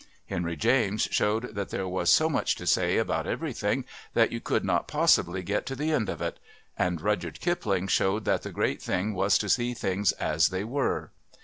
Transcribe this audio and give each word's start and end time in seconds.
Henry 0.31 0.55
James 0.55 1.07
showed 1.11 1.53
that 1.53 1.69
there 1.69 1.87
was 1.87 2.11
so 2.11 2.27
much 2.27 2.55
to 2.55 2.65
say 2.65 2.97
about 2.97 3.27
everything 3.27 3.85
that 4.15 4.31
you 4.31 4.39
could 4.41 4.65
not 4.65 4.87
possibly 4.87 5.43
get 5.43 5.63
to 5.67 5.75
the 5.75 5.91
end 5.91 6.09
of 6.09 6.23
it, 6.23 6.39
and 6.75 6.99
Rudyard 6.99 7.39
Kipling 7.39 7.85
showed 7.87 8.25
that 8.25 8.41
the 8.41 8.51
great 8.51 8.81
thing 8.81 9.13
was 9.13 9.37
to 9.37 9.47
see 9.47 9.75
things 9.75 10.11
as 10.13 10.49
they 10.49 10.63
were. 10.63 11.11